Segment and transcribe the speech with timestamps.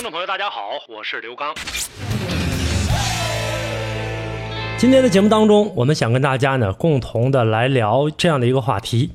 [0.00, 1.54] 听众朋友，大家好，我是刘刚。
[4.78, 9.10] 今天的节目当中，我们想跟大家呢共同的来聊这样的一个话题。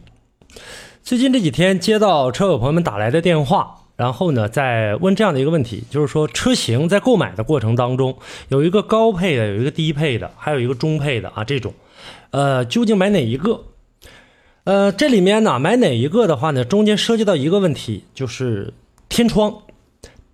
[1.02, 8.16] 最近这几天接到车友朋友们打来的电话，然后呢在问这样的一个问题，就是说车型在购买的过程当中，
[8.50, 11.74] 有一个高配的，有一个低配的，还有一个中配的啊，这种，
[12.30, 13.64] 呃，究竟买哪一个？
[14.66, 18.72] 呃，这里面呢买哪一个的话呢，中间涉及到一个问题，就是
[19.10, 19.52] 天窗。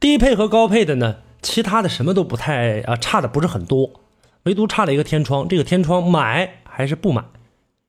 [0.02, 3.91] 低配和高配的呢，其他的什么都不太啊，差的不是很多，
[4.46, 5.48] 唯独差了一个天窗。
[5.48, 7.24] 这个天窗买还是不买？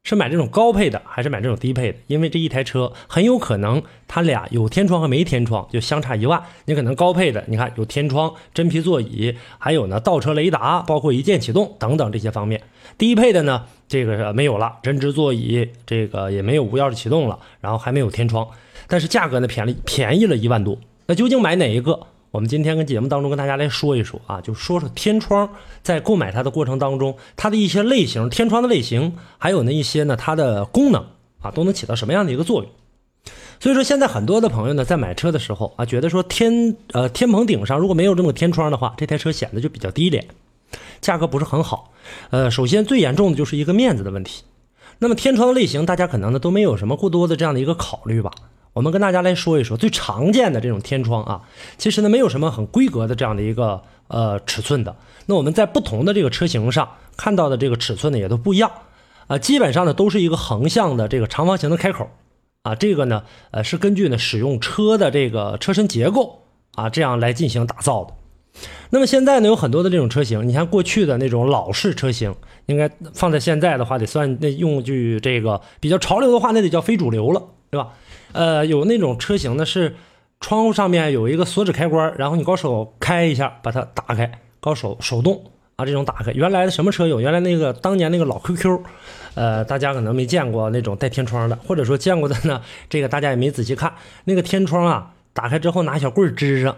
[0.04, 1.98] 是买这种高配的还是买这种低配的？
[2.08, 6.42] 因为这一台车很有可能它俩有天窗和没天窗就相差一万。
[6.66, 12.60] 你可能高配的，你看有天窗、真皮座椅，还有呢倒车雷达，包括一键启动等等这些方面。
[12.98, 18.46] 低配的呢，这个没有了，针织座椅，这个也没有无钥匙启动了，然后还没有天窗，
[18.86, 20.76] 但是价格呢便宜便宜了一万多。
[21.06, 22.06] 那究竟买哪一个？
[22.30, 25.50] 我们今天跟节目当中跟大家来说一说啊，就说说天窗
[25.82, 31.04] 在购买它的过程当中，它的一些类型，天窗的类型，还有呢一些呢它的功能
[31.42, 32.70] 啊，都能起到什么样的一个作用？
[33.60, 40.26] 所以说现在很多的朋友呢在买车的时候啊，觉得说天呃天棚顶上如果没有这么天窗的话，这台车显得就比较低廉，
[41.02, 41.92] 价格不是很好。
[42.30, 44.42] 呃，首先最严重的就是一个面子的问题。
[45.00, 48.30] 那么天窗的类型，大家可能呢都没有什么过多的这样的一个考虑吧？
[48.72, 51.42] 我们跟大家来说一说最常见的这种天窗啊，
[51.76, 54.96] 其实呢没有什么很规格的这样的一个呃尺寸的。
[55.26, 58.70] 那我们在不同的这个车型上看到的这个尺寸呢也都不一样
[59.26, 62.08] 啊，基本上呢都是一个横向的这个长方形的开口
[62.62, 66.44] 啊，这个呢呃是根据呢使用车的这个车身结构
[66.74, 68.14] 啊这样来进行打造的。
[68.90, 72.34] 那么现在呢有很多的这种车型，你看过去的那种老式车型，
[72.66, 77.88] 应该放在现在的话得算那用句这个比较潮流的话，那得叫非主流了，对吧？
[78.32, 79.94] 呃，有那种车型呢，是
[80.40, 85.44] 窗户上面有一个锁止开关，然后你高手开一下，把它打开，高手手动
[85.76, 86.32] 啊，这种打开。
[86.32, 87.20] 原来的什么车有？
[87.20, 88.80] 原来那个当年那个老 QQ，
[89.34, 93.94] 呃，大家可能没见过那种带天窗的，或者说见过的呢，这个大家也没仔细看。
[94.24, 96.76] 那个天窗啊，打开之后拿小棍支上，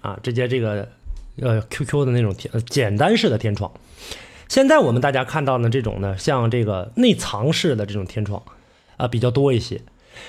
[0.00, 0.88] 啊，直接这个
[1.40, 3.70] 呃 QQ 的那种天简单式的天窗。
[4.48, 8.42] 现在我们大家看到呢，这种呢，像这个内藏式的这种天窗
[8.96, 9.80] 啊，比较多一些。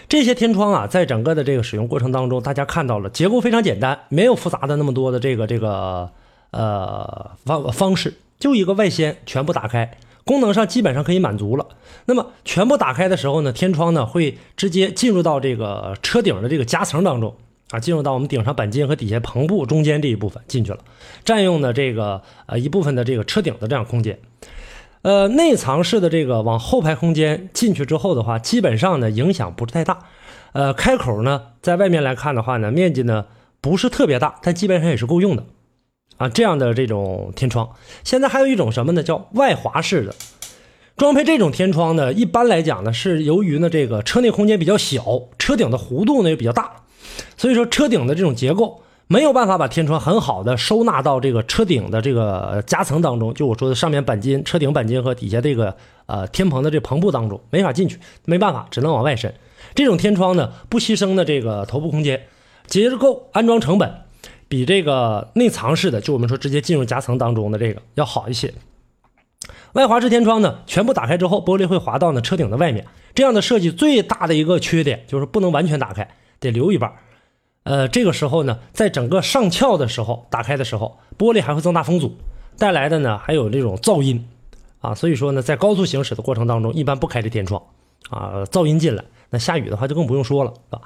[0.09, 6.12] 这些天窗啊，在整个的这个使用过程当中，大家看到了结构非常简单，没有复杂的那么多的这个这个
[6.52, 11.66] 呃方方式，就一个外掀全部打开，功能上基本上可以满足了。
[12.06, 17.35] 那么全部打开的时候呢，天窗呢会直接进入到这个车顶的这个夹层当中
[17.69, 20.79] 啊，进入到我们顶上钣金和底下篷布中间这一部分进去了，
[21.23, 24.18] 占用的这个呃一部分的这个车顶的这样空间。
[25.03, 30.00] 呃，内藏式的这个往后排空间进去之后的话，基本上呢影响不是太大。
[30.53, 33.25] 呃，开口呢在外面来看的话呢，面积呢
[33.61, 35.45] 不是特别大，但基本上也是够用的。
[36.17, 37.72] 啊，这样的这种天窗，
[38.03, 39.01] 现在还有一种什么呢？
[39.01, 40.13] 叫外滑式的
[40.95, 41.23] 装配。
[41.23, 45.03] 这种天窗呢，一般来讲呢是由于呢这个车内空间比较小，
[45.40, 46.84] 车顶的弧度呢也比较大，
[47.38, 48.84] 所以说车顶的这种结构。
[49.11, 59.33] 没有办法把天窗很好的收纳到这个车顶的这个夹层当中，就我说的上面钣金、车顶钣金和底下这个呃天棚的这篷布当中，没法进去，没办法，只能往外伸。
[59.75, 62.22] 这种天窗呢，不牺牲的这个头部空间，
[62.67, 63.94] 结构安装成本
[64.47, 68.53] 比这个内藏式的，就我们说直接进入夹层当中的这个要好一些。
[69.73, 72.88] 外滑式天窗呢，全部打开之后，玻璃会滑到呢车顶的外面。
[73.13, 76.07] 这样的设计最大的一个缺点就是不能完全打开，
[76.39, 76.89] 得留一半。
[77.63, 82.17] 呃，这个时候呢，在整个上翘的时候，打开的时候，玻璃还会增大风阻，
[82.58, 84.28] 带来的呢还有这种噪音，
[84.79, 87.61] 啊，所以说呢，在高速行驶的过程当中，一般不开这天窗，
[88.09, 90.81] 啊，噪音进来，那下雨的话就更不用说了，是吧？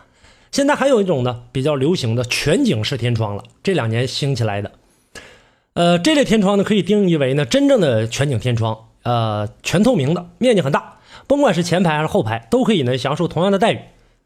[0.52, 4.72] 现在还有一种呢比较流行的全景式天窗了，这两年兴起来的，
[5.76, 13.80] 呃，这类天窗呢可以定义为呢真正的全景天窗，呃，全透明的，面积很大，甭管是前排还是后排，都可以呢享受同样的待遇。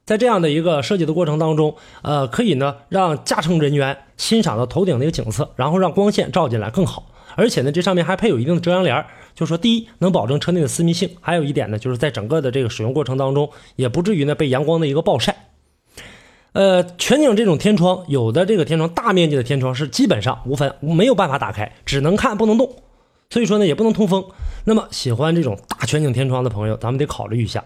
[0.10, 7.12] 在这样的一个设计的过程当中，呃，可以呢让驾乘人员欣赏到头顶的一个景色，然后让光线照进来更好。
[7.36, 15.52] 而且呢，这上面还配有一定的遮阳帘就说第一能保证车内的私密性，还有一点呢，就是在整个的这个使用过程当中，也不至于呢被阳光的一个暴晒。
[16.54, 22.68] 呃，全景这种天窗，有的这个天窗大面积的天窗是基本上无分没有办法打开，只能看不能动，
[23.30, 24.26] 所以说呢也不能通风。
[24.66, 27.64] 那么喜欢这种大全景天窗的朋友，咱们得考虑一下。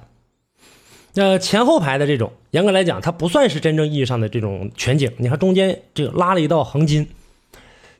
[1.15, 5.11] 那，前后排的这种，严格来讲，它不算是真正意义上的这种全景。
[5.17, 7.07] 你看中间这个拉了一道横筋，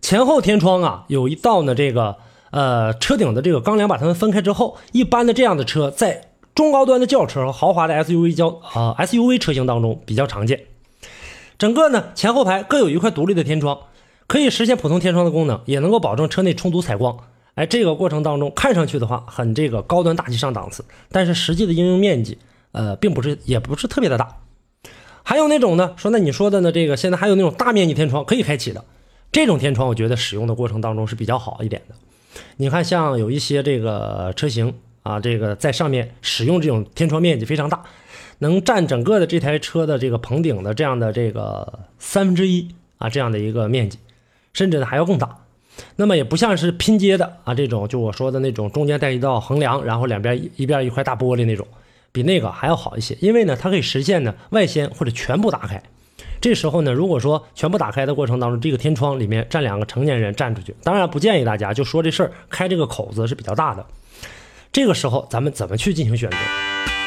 [0.01, 2.15] 前后天窗啊，有一道呢，这个
[2.49, 10.61] 呃车顶的这个钢梁把它们分开之后，一般的这样的车在中高端的轿车和豪华的 SUV 交啊 SUV 车型当中比较常见。
[11.59, 13.77] 整个呢前后排各有一块独立的天窗，
[14.25, 17.15] 可以实现普通天窗的功能，也能够保证车内充足采光。
[17.53, 22.39] 哎，这个过程当中看上去的话很这个高端大气上档次，但是实际的应用面积。
[22.73, 24.37] 呃，并不是，也不是特别的大。
[25.23, 28.83] 还有那种呢，说那你说的呢，这个现在还有那种大面积天窗可以开启的，
[29.31, 31.95] 这种天窗我觉得使用的过程当中是比较好一点的。
[32.57, 34.73] 你看，像有一些这个车型
[35.03, 37.83] 啊，这个在上面使用这种天窗面积非常大，
[38.39, 42.67] 能占整个的这台车的这个棚顶的这样的这个三分之一
[42.97, 43.99] 啊，这样的一个面积，
[44.51, 45.37] 甚至呢还要更大。
[45.95, 51.65] 那么也不像是拼接的啊，这种就我说的那种中间带一道横梁，然后两边一边一块大玻璃那种。
[52.13, 55.81] 比那个还要好一些，因为呢，它可以实现呢外掀或者全部打开。
[56.39, 63.83] 这时候呢，如果说全部打开的过程当中，这个天窗里面站两个成年人站出去，当然不建议大家就说这事儿开这个口子是比较大的。
[64.71, 66.37] 这个时候咱们怎么去进行选择？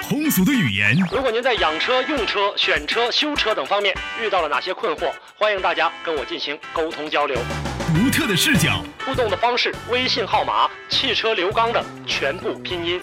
[0.09, 0.97] 通俗的语言。
[1.13, 7.37] 如果您在养车、用车、选车、修车等方面遇到了哪些困惑，欢迎大家跟我进行沟通交流。
[7.95, 13.01] 独特的视角，互动的方式，微信号码：汽车刘刚的全部拼音。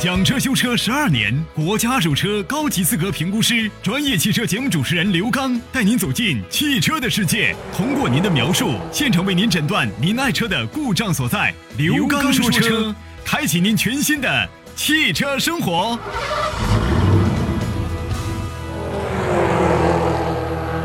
[0.00, 11.54] 讲车修车十二年，国家二手车高级资格评估师，专业汽车节目主持人刘刚带您走进汽车的世界，通过您的描述，现场为您诊断您爱车的故障所在。
[11.76, 12.94] 刘刚说车，
[13.26, 15.98] 开启您全新的汽车生活。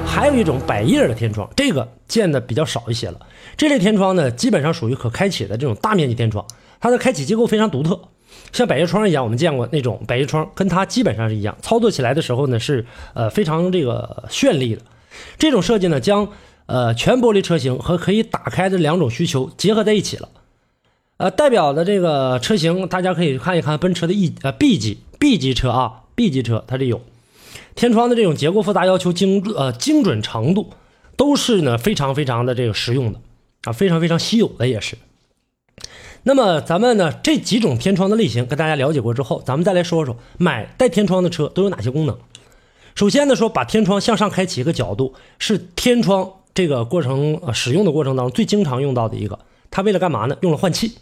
[0.05, 3.17] 还有一种百叶的天窗，这个见的比较少一些了。
[3.55, 6.45] 这类天窗呢，基本上属于可开启的这种大面积天窗，
[6.81, 8.09] 它的开启结构非常独特。
[8.51, 11.57] 像百叶窗一样，我们见过那种百叶窗，跟它基本上是一样。
[11.61, 14.81] 操作起来的时候呢，是呃非常这个绚丽的。
[15.37, 16.29] 这种设计呢，将
[16.65, 20.29] 呃全玻璃车型和可以打开的两种需求结合在一起了。
[21.17, 27.01] 呃，代表的这个车型，大家可以看一看奔驰的 E 呃 B 级 B 级车啊，B 级车它这有
[27.73, 30.71] 天窗的这种结构复杂要求精呃精准程度，
[31.15, 33.19] 都是呢非常非常的这个实用的
[33.63, 34.97] 啊，非常非常稀有的也是。
[36.27, 42.17] 那么咱们呢这几种天窗的类型跟大家了解过之后，咱们再来说说买带天窗的车都有哪些功能。
[42.95, 49.37] 首先呢说把天窗向上开启一个角度，是天窗这个过程呃使用的过程当中最经常用到的一个。
[49.69, 50.35] 它为了干嘛呢？
[50.41, 50.95] 用了换气。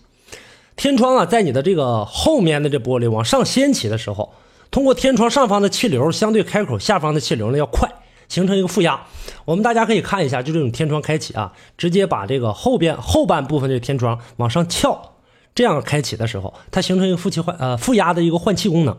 [0.75, 4.33] 天窗啊在你的这个后面的这玻璃往上掀起的时候，
[4.71, 7.89] 通过天窗上方的气流相对开口下方的气流呢要快，
[8.27, 9.05] 形成一个负压。
[9.45, 15.11] 我们大家可以看一下，就这种天窗开启啊，直接把这个后边后半部分这天窗往上翘。
[15.55, 18.97] 这样开启的时候，它形成一个负气换呃负压的一个换气功能，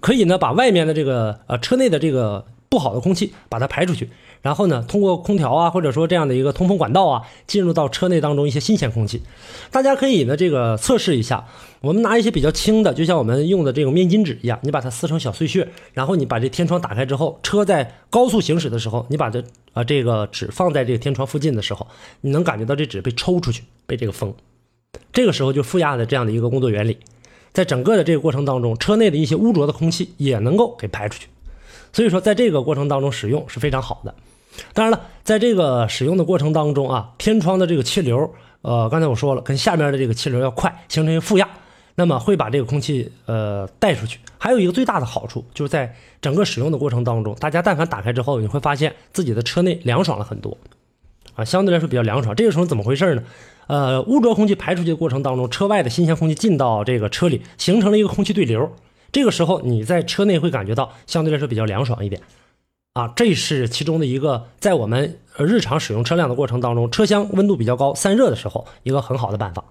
[0.00, 4.10] 可以呢把外面的这个呃车内的这个不好的空气把它排出去，
[4.42, 9.22] 然后呢通过空调啊或者说这样的一个通风管道啊进入到车内当中一些新鲜空气。
[9.70, 11.46] 大家可以呢这个测试一下，
[11.80, 21.86] 我们拿一些比较轻的，就像我们用的这种面巾纸一样，你把它撕成小碎屑，然后你把这天窗打开之后，车在高速行驶的时候，你把这啊这个纸放在这个天窗附近的时候，
[22.22, 24.34] 你能感觉到这纸被抽出去，被这个风。
[25.12, 26.98] 这个时候就负压的这样的一个工作原理，
[27.52, 31.28] 在整个的这个过程当中，车内的一些污浊的空气也能够给排出去。
[31.92, 34.14] 所以说，在这个过程当中使用是非常好的。
[34.72, 41.48] 当然了，在这个使用的过程当中啊，天窗的这个气流，呃，刚才我说了，跟下面的这个气流要快，形成一个负压，
[41.94, 44.18] 那么会把这个空气呃带出去。
[44.38, 50.56] 还有一个最大的好处，就是在整个使用的过程当中，大家但凡打开之后，你会发现自己的车内凉爽了很多，
[51.34, 52.34] 啊，相对来说比较凉爽。
[52.34, 53.22] 这个时候怎么回事呢？
[53.66, 58.70] 呃，污浊空气排出去的过程当中，车外的新鲜空气进到这个车里，形成了一个空气对流。
[59.10, 62.20] 这个时候你在车内会感觉到相对来说比较凉爽一点，
[62.94, 69.64] 啊，这是其中的一个在我们日常使用车辆的过程当中，车厢温度比较高、散热的时候一个很好的办法。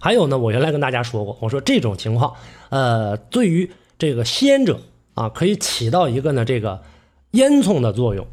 [0.00, 2.34] 还有呢，我原来跟大家说过，我说这种情况，
[2.68, 4.80] 呃，对于这个吸烟者
[5.14, 6.82] 啊，可以起到一个呢这个
[7.30, 8.26] 烟囱的作用。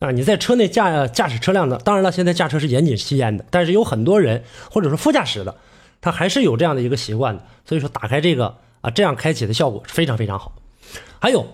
[0.00, 5.54] 啊，你在车内驾驾驶车辆的，当然了，现在驾车是严禁吸烟的，但是有很多人或者说副驾驶的，
[6.00, 7.44] 他还是有这样的一个习惯的。
[7.66, 10.54] 所以说，打开这个啊，这样开启的效果是非常非常好。
[11.18, 11.46] 还有，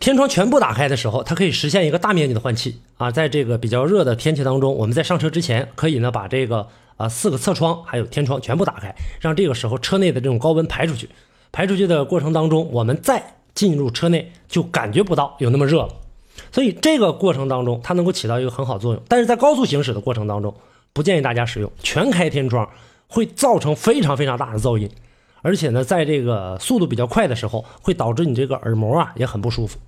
[0.00, 3.12] 天窗全部打开的时候，它可以实现一个大面积的换气啊。
[3.12, 11.08] 在这个比较热的天气当中，我们在上车之前，可以呢把这个啊四个侧窗还有天窗全部打开，让这个时候车内的这种高温排出去。
[11.52, 15.99] 排出去的过程当中，我们再进入车内就感觉不到有那么热了。
[16.52, 19.02] 所以这个过程当中，它能够起到一个很好作用。
[19.08, 20.54] 但是在高速行驶的过程当中，
[20.92, 22.68] 不建议大家使用全开天窗，
[23.06, 24.90] 会造成非常非常大的噪音，
[25.42, 29.78] 而且呢，在这个速度比较快的时候，会导致你这个耳膜啊也很不舒服。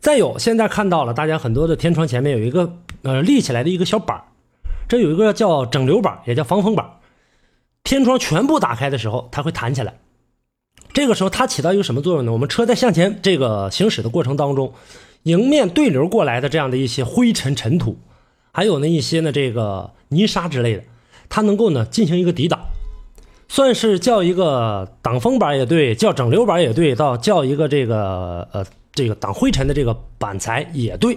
[0.00, 4.22] 再有，现在看到了大家很多的天窗前面有一个呃立起来的一个小板
[4.88, 6.88] 这有一个叫整流板，也叫防风板。
[7.84, 9.94] 天窗全部打开的时候，它会弹起来。
[10.92, 12.32] 这个时候它起到一个什么作用呢？
[12.32, 14.72] 我们车在向前这个行驶的过程当中，
[15.28, 17.98] 迎面对流过来的这样的一些灰尘尘土，
[18.50, 20.82] 还有呢一些呢这个泥沙之类的，
[21.28, 22.58] 它能够呢进行一个抵挡，
[23.48, 31.16] 算是叫一个挡风板也对，叫整流板也对，到叫一个这个呃这个挡灰尘的这个板材也对。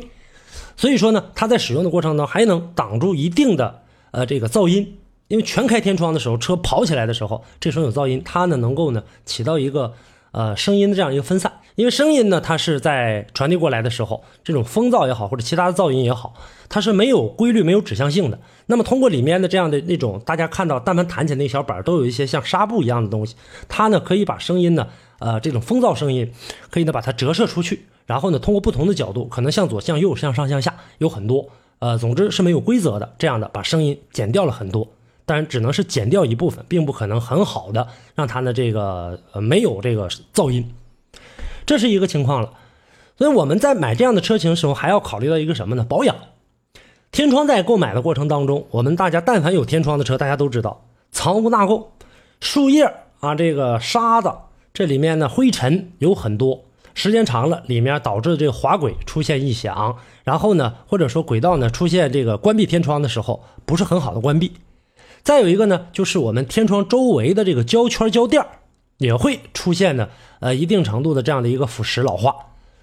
[0.75, 4.97] 所以说呢，它在使用的过程当中还能挡住一定的呃这个噪音。
[5.27, 9.93] 因为全开天窗的时候，车跑起来的时候，这时候有噪音，它呢能够呢起到一个
[10.31, 11.51] 呃声音的这样一个分散。
[11.75, 16.33] 因为声音呢，它是在传递过来的时候，这种风噪也好，或者其他的噪音也好，
[16.67, 18.37] 它是没有规律、没有指向性的。
[18.65, 23.35] 那么通过里面的这样的那种，大家看到但凡弹起那小板都有一些像纱布一样的东西，
[23.69, 24.85] 它呢可以把声音呢，
[25.19, 26.29] 呃这种风噪声音，
[26.69, 31.47] 可以呢把它折射出去，然后呢通过不同的角度，可能向左、向右、向上、向下，有很多，
[31.79, 34.87] 呃总之是没有规则的，这样的把声音减掉了很多。
[35.31, 40.75] 当然，只能是减掉一部分，并不可能很好的让它的这个呃没有这个噪音，
[41.65, 42.51] 这是一个情况了。
[43.17, 45.85] 所以我们在买这样的车型的时候，还要考虑到一个什么呢？
[45.87, 46.13] 保养。
[47.13, 51.85] 天窗在购买的过程当中，我们大家但凡有天窗的车，大家都知道藏污纳垢、
[52.41, 54.33] 树叶啊，这个沙子，
[54.73, 59.95] 这里面呢灰尘有很多，时间长了，里面导致这个滑轨出现异响，
[60.25, 64.51] 然后呢，或者说轨道呢出现这个关闭天窗的时候不是很好的关闭。
[65.23, 68.43] 再有一个呢，就是我们天窗周围的这个胶圈胶垫
[68.97, 70.09] 也会出现呢，
[70.39, 72.35] 呃，一定程度的这样的一个腐蚀老化。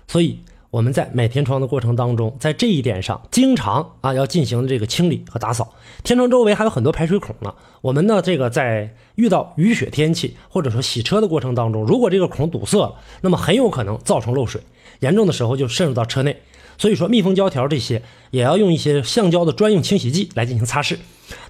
[0.07, 0.39] 所以
[0.71, 5.75] 我们在买天窗的过程当中，在这一点上，经常啊要进行这个清理和打扫。
[6.03, 14.61] 天窗周围还有很多排水孔呢，我们呢这个在遇到雨雪天气或者说洗车的过程当中，如果这个孔堵塞了，那么很有可能造成漏水，
[15.01, 16.41] 严重的时候就渗入到车内。
[16.79, 20.97] 所以说，密封胶条这些也要用一些橡胶的专用清洗剂来进行擦拭，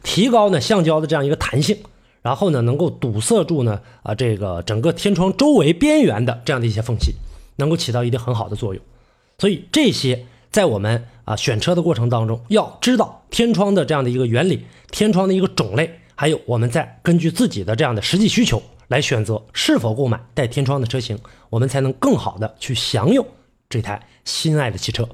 [0.03, 1.79] 提高呢橡胶的这样一个弹性，
[2.23, 7.15] 然后呢能够堵塞住呢啊这个整个天窗周围边缘的这样的一些缝隙，
[7.57, 8.83] 能够起到一定很好的作用。
[9.39, 21.19] 所以这些在我们啊选车的过程当中，要知道天窗的这样的一个原理，天窗的一个种类，还有我们在根据自己的这样的实际需求来选择是否购买带天窗的车型，
[21.51, 23.25] 我们才能更好的去享用。
[23.69, 25.07] 这台心爱的汽车，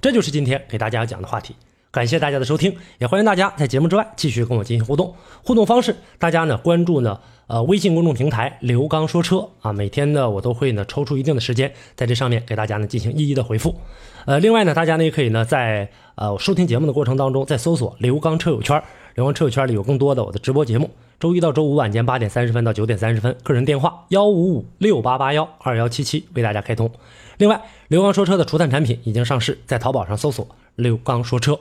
[0.00, 1.56] 这就是今天给大家讲的话题。
[1.94, 5.14] 感谢大家的收听，也欢迎大家在节目之外继续跟我进行互动。
[5.44, 13.76] 互动方式，大家呢关注呢呃微信公众平台刘刚说车啊，每天呢我都会呢抽出一定的时间在这上面给大家呢进行一一的回复。
[14.24, 18.82] 呃，另外呢，大家呢也可以呢在呃收听节目的过程当中，在搜索刘刚车友圈，
[19.14, 20.90] 刘刚车友圈里有更多的我的直播节目。
[21.20, 26.90] 周一到周五晚间八点三十分到九点三十分，个人电话幺五五六八八幺二幺七七为大家开通。
[27.38, 31.56] 另外，刘刚说车的除碳产品已经上市，在淘宝上搜索“刘刚说车”，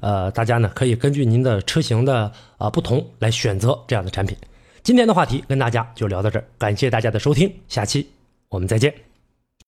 [0.00, 4.36] 呃，大家呢可以根据您的车型的啊不同来选择这样的产品。
[4.82, 8.10] 今天的话题跟大家就聊到这儿，感谢大家的收听，下期
[8.48, 9.11] 我们再见。